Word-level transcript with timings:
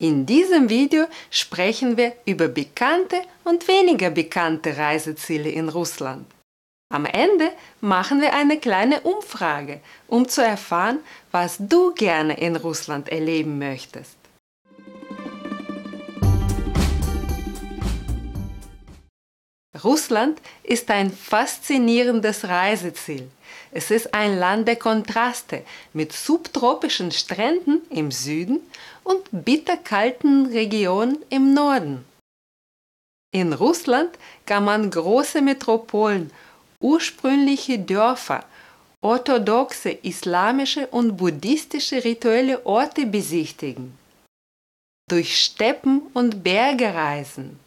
In 0.00 0.26
diesem 0.26 0.68
Video 0.68 1.06
sprechen 1.28 1.96
wir 1.96 2.12
über 2.24 2.46
bekannte 2.46 3.16
und 3.42 3.66
weniger 3.66 4.10
bekannte 4.10 4.76
Reiseziele 4.76 5.50
in 5.50 5.68
Russland. 5.68 6.24
Am 6.90 7.04
Ende 7.04 7.50
machen 7.80 8.20
wir 8.20 8.32
eine 8.32 8.60
kleine 8.60 9.00
Umfrage, 9.00 9.80
um 10.06 10.28
zu 10.28 10.40
erfahren, 10.40 11.00
was 11.32 11.56
du 11.58 11.92
gerne 11.94 12.38
in 12.38 12.54
Russland 12.54 13.08
erleben 13.08 13.58
möchtest. 13.58 14.17
Russland 19.84 20.40
ist 20.62 20.90
ein 20.90 21.10
faszinierendes 21.12 22.44
Reiseziel. 22.44 23.30
Es 23.70 23.90
ist 23.90 24.14
ein 24.14 24.38
Land 24.38 24.66
der 24.66 24.76
Kontraste 24.76 25.62
mit 25.92 26.12
subtropischen 26.12 27.12
Stränden 27.12 27.82
im 27.90 28.10
Süden 28.10 28.60
und 29.04 29.28
bitterkalten 29.30 30.46
Regionen 30.46 31.18
im 31.28 31.54
Norden. 31.54 32.04
In 33.30 33.52
Russland 33.52 34.10
kann 34.46 34.64
man 34.64 34.90
große 34.90 35.42
Metropolen, 35.42 36.30
ursprüngliche 36.80 37.78
Dörfer, 37.78 38.44
orthodoxe 39.02 39.90
islamische 39.90 40.86
und 40.88 41.16
buddhistische 41.16 42.02
rituelle 42.04 42.64
Orte 42.64 43.04
besichtigen, 43.06 43.98
durch 45.10 45.38
Steppen 45.38 46.02
und 46.14 46.42
Berge 46.42 46.94
reisen, 46.94 47.60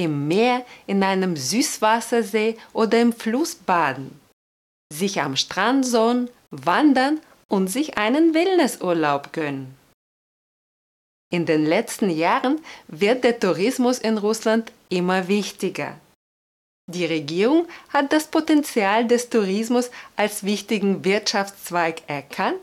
im 0.00 0.28
Meer, 0.28 0.64
in 0.86 1.02
einem 1.02 1.36
Süßwassersee 1.36 2.56
oder 2.72 3.00
im 3.00 3.12
Fluss 3.12 3.54
baden 3.54 4.20
sich 4.92 5.20
am 5.20 5.36
Strand 5.36 5.86
sonnen, 5.86 6.28
wandern 6.50 7.20
und 7.48 7.68
sich 7.68 7.96
einen 7.96 8.34
Wellnessurlaub 8.34 9.32
gönnen. 9.32 9.74
In 11.32 11.46
den 11.46 11.64
letzten 11.64 12.10
Jahren 12.10 12.60
wird 12.88 13.22
der 13.22 13.38
Tourismus 13.38 13.98
in 13.98 14.18
Russland 14.18 14.72
immer 14.88 15.28
wichtiger. 15.28 15.96
Die 16.90 17.06
Regierung 17.06 17.68
hat 17.90 18.12
das 18.12 18.26
Potenzial 18.26 19.06
des 19.06 19.30
Tourismus 19.30 19.92
als 20.16 20.42
wichtigen 20.42 21.04
Wirtschaftszweig 21.04 22.02
erkannt 22.08 22.60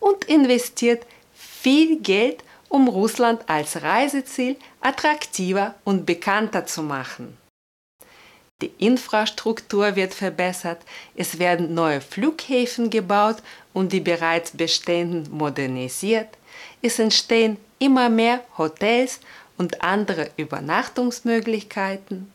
und 0.00 0.24
investiert 0.24 1.06
viel 1.32 2.00
Geld, 2.00 2.42
um 2.68 2.88
Russland 2.88 3.48
als 3.48 3.82
Reiseziel 3.82 4.56
attraktiver 4.80 5.74
und 5.84 6.06
bekannter 6.06 6.66
zu 6.66 6.82
machen. 6.82 7.36
Die 8.60 8.72
Infrastruktur 8.78 9.94
wird 9.94 10.14
verbessert, 10.14 10.82
es 11.14 11.38
werden 11.38 11.74
neue 11.74 12.00
Flughäfen 12.00 12.90
gebaut 12.90 13.36
und 13.72 13.92
die 13.92 14.00
bereits 14.00 14.50
bestehenden 14.50 15.30
modernisiert, 15.30 16.28
es 16.82 16.98
entstehen 16.98 17.56
immer 17.78 18.08
mehr 18.08 18.40
Hotels 18.56 19.20
und 19.56 19.82
andere 19.82 20.30
Übernachtungsmöglichkeiten. 20.36 22.32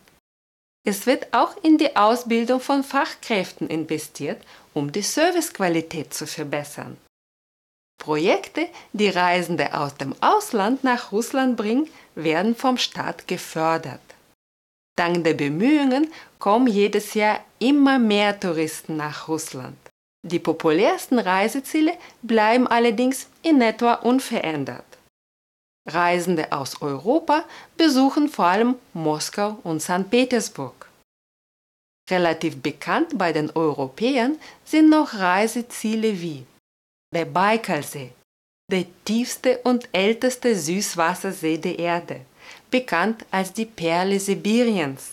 Es 0.85 1.05
wird 1.05 1.33
auch 1.33 1.55
in 1.63 1.77
die 1.77 1.95
Ausbildung 1.95 2.59
von 2.59 2.83
Fachkräften 2.83 3.69
investiert, 3.69 4.41
um 4.73 4.91
die 4.91 5.01
Servicequalität 5.01 6.13
zu 6.13 6.27
verbessern. 6.27 6.97
Projekte, 7.97 8.67
die 8.91 9.09
Reisende 9.09 9.73
aus 9.73 9.95
dem 9.95 10.13
Ausland 10.21 10.83
nach 10.83 11.11
Russland 11.11 11.55
bringen, 11.55 11.87
werden 12.15 12.55
vom 12.55 12.77
Staat 12.77 13.27
gefördert. 13.27 14.01
Dank 14.95 15.23
der 15.23 15.33
Bemühungen 15.33 16.11
kommen 16.37 16.67
jedes 16.67 17.13
Jahr 17.13 17.39
immer 17.59 17.97
mehr 17.97 18.39
Touristen 18.39 18.97
nach 18.97 19.27
Russland. 19.27 19.77
Die 20.25 20.39
populärsten 20.39 21.19
Reiseziele 21.19 21.93
bleiben 22.21 22.67
allerdings 22.67 23.27
in 23.41 23.61
etwa 23.61 23.93
unverändert. 23.95 24.85
Reisende 25.85 26.51
aus 26.51 26.81
Europa 26.81 27.43
besuchen 27.75 28.29
vor 28.29 28.45
allem 28.45 28.75
Moskau 28.93 29.57
und 29.63 29.81
St. 29.81 30.09
Petersburg. 30.09 30.89
Relativ 32.09 32.61
bekannt 32.61 33.17
bei 33.17 33.33
den 33.33 33.49
Europäern 33.51 34.37
sind 34.63 34.89
noch 34.89 35.13
Reiseziele 35.13 36.21
wie 36.21 36.45
der 37.13 37.25
Baikalsee, 37.25 38.11
der 38.71 38.85
tiefste 39.05 39.59
und 39.59 39.87
älteste 39.91 40.55
Süßwassersee 40.55 41.57
der 41.57 41.77
Erde, 41.79 42.21
bekannt 42.71 43.25
als 43.31 43.53
die 43.53 43.65
Perle 43.65 44.19
Sibiriens. 44.19 45.11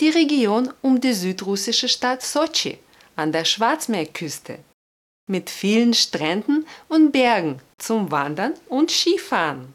Die 0.00 0.10
Region 0.10 0.72
um 0.82 1.00
die 1.00 1.12
südrussische 1.12 1.88
Stadt 1.88 2.22
Sochi 2.22 2.78
an 3.16 3.32
der 3.32 3.44
Schwarzmeerküste 3.44 4.58
mit 5.28 5.50
vielen 5.50 5.94
Stränden 5.94 6.66
und 6.88 7.12
Bergen 7.12 7.60
zum 7.76 8.10
Wandern 8.10 8.54
und 8.68 8.90
Skifahren. 8.90 9.74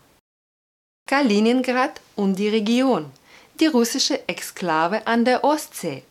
Kaliningrad 1.07 2.01
und 2.16 2.38
die 2.40 2.50
Region, 2.50 3.11
die 3.59 3.67
russische 3.67 4.28
Exklave 4.28 5.05
an 5.05 5.25
der 5.25 5.44
Ostsee. 5.44 6.03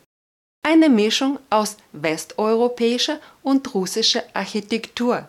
Eine 0.65 0.87
Mischung 0.87 1.39
aus 1.49 1.75
westeuropäischer 1.91 3.19
und 3.41 3.73
russischer 3.73 4.23
Architektur 4.33 5.27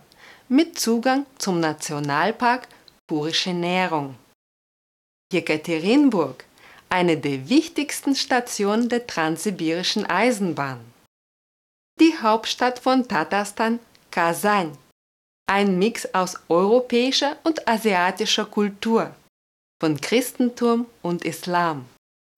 mit 0.49 0.79
Zugang 0.79 1.27
zum 1.39 1.59
Nationalpark 1.59 2.69
Purische 3.09 3.53
Nährung. 3.53 4.15
Jekaterinburg, 5.33 6.45
eine 6.89 7.17
der 7.17 7.49
wichtigsten 7.49 8.15
Stationen 8.15 8.89
der 8.89 9.09
transsibirischen 9.09 10.07
Eisenbahn. 10.07 10.81
Die 12.01 12.17
Hauptstadt 12.17 12.79
von 12.79 13.09
Tatarstan, 13.09 13.81
Kasan, 14.13 14.79
ein 15.47 15.79
Mix 15.81 16.15
aus 16.15 16.39
europäischer 16.49 17.37
und 17.43 17.67
asiatischer 17.67 18.45
Kultur, 18.45 19.13
von 19.81 20.01
Christentum 20.01 20.87
und 21.03 21.25
Islam. 21.25 21.87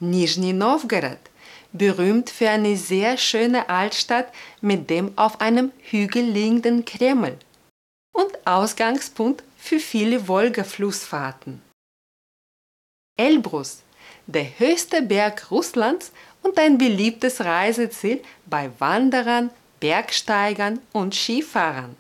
Nizhny 0.03 0.55
Novgorod, 0.55 1.19
berühmt 1.79 2.31
für 2.31 2.49
eine 2.51 2.77
sehr 2.77 3.17
schöne 3.17 3.69
Altstadt 3.69 4.33
mit 4.61 4.91
dem 4.91 5.17
auf 5.17 5.41
einem 5.41 5.73
Hügel 5.83 6.25
liegenden 6.25 6.85
Kreml 6.85 7.37
und 8.13 8.47
Ausgangspunkt 8.47 9.43
für 9.57 9.79
viele 9.79 10.29
Wolga-Flussfahrten. 10.29 11.61
Elbrus, 13.19 13.83
der 14.27 14.59
höchste 14.59 15.03
Berg 15.03 15.51
Russlands 15.51 16.13
und 16.43 16.59
ein 16.59 16.79
beliebtes 16.79 17.45
Reiseziel 17.45 18.23
bei 18.47 18.71
Wanderern, 18.79 19.51
Bergsteigern 19.81 20.81
und 20.93 21.15
Skifahrern. 21.15 21.97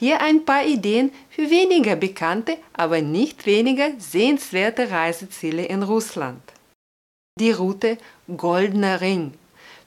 Hier 0.00 0.22
ein 0.22 0.44
paar 0.46 0.64
Ideen 0.64 1.12
für 1.28 1.50
weniger 1.50 1.94
bekannte, 1.96 2.56
aber 2.72 3.02
nicht 3.02 3.44
weniger 3.44 3.90
sehenswerte 3.98 4.90
Reiseziele 4.90 5.66
in 5.66 5.82
Russland. 5.82 6.42
Die 7.40 7.52
Route 7.52 7.96
Goldener 8.36 9.00
Ring 9.00 9.32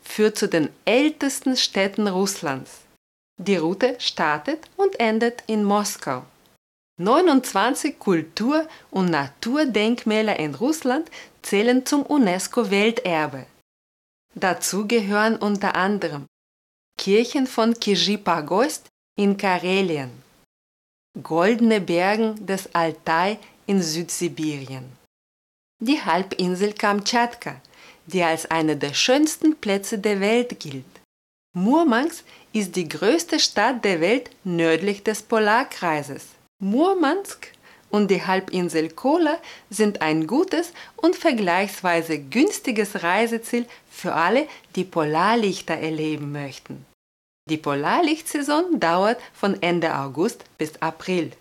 führt 0.01 0.37
zu 0.37 0.47
den 0.47 0.69
ältesten 0.85 1.55
Städten 1.55 2.07
Russlands. 2.07 2.81
Die 3.39 3.57
Route 3.57 3.95
startet 3.99 4.67
und 4.75 4.99
endet 4.99 5.43
in 5.45 5.63
Moskau. 5.63 6.23
29 6.99 7.99
Kultur- 7.99 8.67
und 8.89 9.11
Naturdenkmäler 9.11 10.39
in 10.39 10.55
Russland 10.55 11.11
zählen 11.43 11.85
zum 11.85 12.01
UNESCO-Welterbe. 12.03 13.45
Dazu 14.33 14.87
gehören 14.87 15.35
unter 15.35 15.75
anderem 15.75 16.25
Kirchen 16.97 17.45
von 17.45 17.75
Kijipagost 17.79 18.87
in 19.15 19.37
Karelien, 19.37 20.09
Goldene 21.21 21.81
Bergen 21.81 22.43
des 22.45 22.73
Altai 22.73 23.37
in 23.67 23.81
Südsibirien, 23.81 24.91
die 25.83 26.01
Halbinsel 26.01 26.73
Kamtschatka, 26.73 27.55
die 28.05 28.23
als 28.23 28.49
eine 28.49 28.77
der 28.77 28.93
schönsten 28.93 29.55
Plätze 29.55 29.99
der 29.99 30.19
Welt 30.19 30.59
gilt. 30.59 30.85
Murmansk 31.55 32.23
ist 32.53 32.75
die 32.75 32.87
größte 32.87 33.39
Stadt 33.39 33.83
der 33.83 33.99
Welt 33.99 34.29
nördlich 34.43 35.03
des 35.03 35.21
Polarkreises. 35.21 36.27
Murmansk 36.59 37.49
und 37.89 38.09
die 38.09 38.25
Halbinsel 38.25 38.89
Kola 38.89 39.37
sind 39.69 40.01
ein 40.01 40.25
gutes 40.25 40.73
und 40.95 41.15
vergleichsweise 41.15 42.17
günstiges 42.17 43.03
Reiseziel 43.03 43.65
für 43.91 44.13
alle, 44.13 44.47
die 44.75 44.85
Polarlichter 44.85 45.75
erleben 45.75 46.31
möchten. 46.31 46.85
Die 47.49 47.57
Polarlichtsaison 47.57 48.79
dauert 48.79 49.19
von 49.33 49.61
Ende 49.61 49.95
August 49.95 50.45
bis 50.57 50.81
April. 50.81 51.33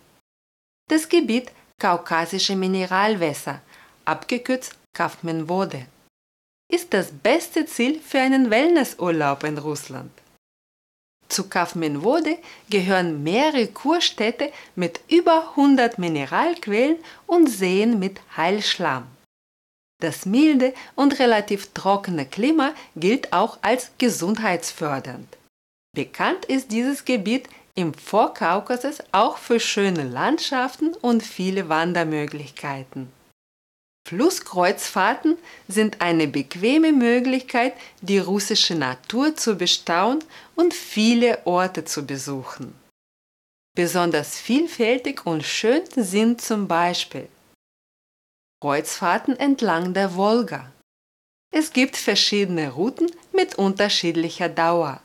Das 0.89 1.07
Gebiet 1.07 1.49
Kaukasische 1.79 2.55
Mineralwässer, 2.55 3.61
abgekürzt 4.05 4.75
Kaufmanwode, 4.95 5.85
ist 6.71 6.93
das 6.93 7.11
beste 7.11 7.65
Ziel 7.65 7.99
für 7.99 8.19
einen 8.19 8.49
Wellnessurlaub 8.49 9.43
in 9.43 9.57
Russland. 9.57 10.11
Zu 11.29 11.49
Kaufmanwode 11.49 12.37
gehören 12.69 13.23
mehrere 13.23 13.67
Kurstädte 13.67 14.51
mit 14.75 15.01
über 15.09 15.49
100 15.51 15.97
Mineralquellen 15.97 16.97
und 17.25 17.47
Seen 17.47 17.97
mit 17.97 18.21
Heilschlamm. 18.37 19.07
Das 19.99 20.25
milde 20.25 20.73
und 20.95 21.17
relativ 21.19 21.71
trockene 21.73 22.25
Klima 22.25 22.73
gilt 22.95 23.31
auch 23.33 23.57
als 23.61 23.91
gesundheitsfördernd. 23.97 25.37
Bekannt 25.95 26.45
ist 26.45 26.71
dieses 26.71 27.05
Gebiet 27.05 27.47
Im 27.75 27.93
Vorkaukasus 27.95 28.99
auch 29.11 29.37
für 29.37 29.59
schöne 29.59 30.03
Landschaften 30.03 30.93
und 31.01 31.23
viele 31.23 31.69
Wandermöglichkeiten. 31.69 33.11
Flusskreuzfahrten 34.05 35.37
sind 35.67 36.01
eine 36.01 36.27
bequeme 36.27 36.91
Möglichkeit, 36.91 37.73
die 38.01 38.19
russische 38.19 38.75
Natur 38.75 39.35
zu 39.35 39.55
bestaunen 39.55 40.23
und 40.55 40.73
viele 40.73 41.45
Orte 41.45 41.85
zu 41.85 42.05
besuchen. 42.05 42.75
Besonders 43.75 44.37
vielfältig 44.37 45.25
und 45.25 45.43
schön 45.43 45.81
sind 45.95 46.41
zum 46.41 46.67
Beispiel 46.67 47.27
Kreuzfahrten 48.61 49.37
entlang 49.37 49.93
der 49.93 50.15
Wolga. 50.15 50.71
Es 51.51 51.73
gibt 51.73 51.97
verschiedene 51.97 52.71
Routen 52.71 53.11
mit 53.33 53.55
unterschiedlicher 53.55 54.47
Dauer. 54.47 55.01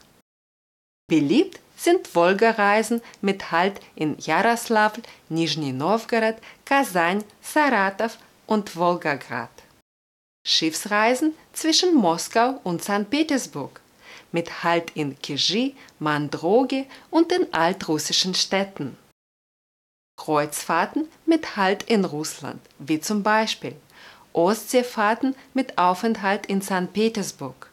Beliebt 1.08 1.60
sind 1.76 2.14
Wolga-Reisen 2.14 3.00
mit 3.20 3.50
Halt 3.50 3.80
in 3.96 4.16
Jaroslavl, 4.18 5.02
Nizhny 5.28 5.72
Novgorod, 5.72 6.36
Kasan, 6.64 7.24
Saratow 7.40 8.16
und 8.48 8.74
Wolgograd. 8.74 9.50
Schiffsreisen 10.44 11.34
zwischen 11.52 11.94
Moskau 11.94 12.60
und 12.64 12.82
St. 12.82 13.08
Petersburg 13.08 13.80
mit 14.32 14.64
Halt 14.64 14.90
in 14.96 15.18
Kizhi, 15.20 15.76
Mandroge 15.98 16.86
und 17.10 17.30
den 17.30 17.52
altrussischen 17.54 18.34
Städten. 18.34 18.96
Kreuzfahrten 20.18 21.08
mit 21.26 21.56
Halt 21.56 21.84
in 21.84 22.04
Russland, 22.04 22.60
wie 22.78 23.00
zum 23.00 23.22
Beispiel 23.22 23.76
Ostseefahrten 24.32 25.34
mit 25.54 25.78
Aufenthalt 25.78 26.46
in 26.46 26.60
St. 26.62 26.92
Petersburg. 26.92 27.70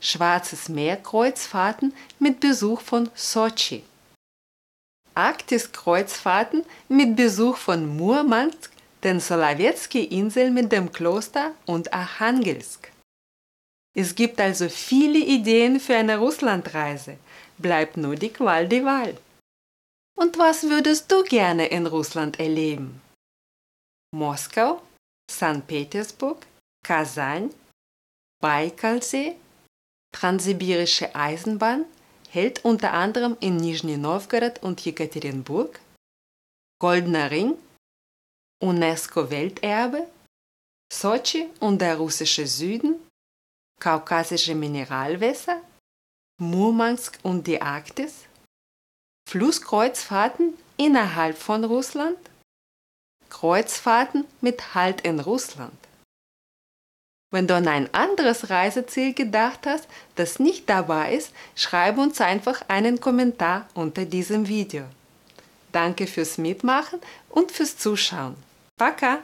Schwarzes 0.00 0.68
Meer-Kreuzfahrten 0.68 1.94
mit 2.18 2.40
Besuch 2.40 2.80
von 2.80 3.10
Sochi. 3.14 3.84
Arktis-Kreuzfahrten 5.14 6.64
mit 6.88 7.16
Besuch 7.16 7.56
von 7.56 7.96
Murmansk, 7.96 8.72
den 9.04 9.20
Solowetsky-Inseln 9.20 10.52
mit 10.52 10.72
dem 10.72 10.92
Kloster 10.92 11.54
und 11.66 11.92
Archangelsk. 11.92 12.92
Es 13.94 14.14
gibt 14.14 14.40
also 14.40 14.68
viele 14.68 15.18
Ideen 15.18 15.80
für 15.80 15.96
eine 15.96 16.18
Russlandreise. 16.18 17.16
Bleibt 17.58 17.96
nur 17.96 18.14
die 18.14 18.30
Qual 18.30 18.68
die 18.68 18.84
Wahl. 18.84 19.16
Und 20.16 20.38
was 20.38 20.64
würdest 20.64 21.10
du 21.10 21.22
gerne 21.24 21.66
in 21.66 21.86
Russland 21.86 22.38
erleben? 22.38 23.00
Moskau, 24.12 24.82
St. 25.30 25.66
Petersburg, 25.66 26.46
Kasan, 26.84 27.50
Baikalsee, 28.40 29.36
Transsibirische 30.12 31.14
Eisenbahn 31.14 31.84
hält 32.30 32.64
unter 32.64 32.92
anderem 32.92 33.36
in 33.40 33.56
Nizhny 33.56 33.96
Novgorod 33.96 34.62
und 34.62 34.84
Jekaterinburg, 34.84 35.80
Goldener 36.80 37.30
Ring, 37.30 37.56
UNESCO-Welterbe, 38.60 40.06
Sochi 40.92 41.48
und 41.60 41.80
der 41.80 41.96
russische 41.96 42.46
Süden, 42.46 42.96
kaukasische 43.80 44.54
Mineralwässer, 44.54 45.60
Murmansk 46.38 47.18
und 47.22 47.46
die 47.46 47.60
Arktis, 47.60 48.26
Flusskreuzfahrten 49.28 50.54
innerhalb 50.76 51.38
von 51.38 51.64
Russland, 51.64 52.18
Kreuzfahrten 53.30 54.26
mit 54.40 54.74
Halt 54.74 55.02
in 55.02 55.20
Russland. 55.20 55.72
Wenn 57.32 57.46
du 57.46 57.54
an 57.54 57.68
ein 57.68 57.94
anderes 57.94 58.50
Reiseziel 58.50 59.14
gedacht 59.14 59.66
hast, 59.66 59.86
das 60.16 60.40
nicht 60.40 60.68
dabei 60.68 61.14
ist, 61.14 61.32
schreibe 61.54 62.00
uns 62.00 62.20
einfach 62.20 62.68
einen 62.68 63.00
Kommentar 63.00 63.68
unter 63.74 64.04
diesem 64.04 64.48
Video. 64.48 64.84
Danke 65.70 66.08
fürs 66.08 66.38
Mitmachen 66.38 67.00
und 67.28 67.52
fürs 67.52 67.78
Zuschauen. 67.78 68.34
Пока! 68.80 69.20